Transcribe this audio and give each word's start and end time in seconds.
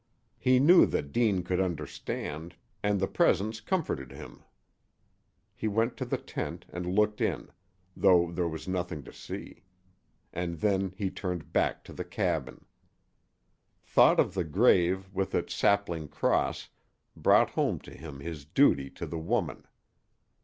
He 0.39 0.57
knew 0.59 0.87
that 0.87 1.11
Deane 1.11 1.43
could 1.43 1.59
understand, 1.59 2.55
and 2.81 2.99
the 2.99 3.05
presence 3.07 3.59
comforted 3.61 4.11
him. 4.11 4.41
He 5.53 5.67
went 5.67 5.95
to 5.97 6.05
the 6.05 6.17
tent 6.17 6.65
and 6.73 6.87
looked 6.87 7.21
in, 7.21 7.51
though 7.95 8.31
there 8.31 8.47
was 8.47 8.67
nothing 8.67 9.03
to 9.03 9.13
see. 9.13 9.61
And 10.33 10.55
then 10.59 10.89
he 10.97 11.11
turned 11.11 11.53
back 11.53 11.83
to 11.83 11.93
the 11.93 12.03
cabin. 12.03 12.65
Thought 13.83 14.19
of 14.19 14.33
the 14.33 14.43
grave 14.43 15.07
with 15.13 15.35
its 15.35 15.53
sapling 15.53 16.07
cross 16.07 16.69
brought 17.15 17.51
home 17.51 17.77
to 17.81 17.91
him 17.93 18.21
his 18.21 18.43
duty 18.43 18.89
to 18.97 19.05
the 19.05 19.19
woman. 19.19 19.67